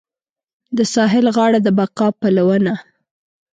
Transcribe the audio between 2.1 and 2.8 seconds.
پلونه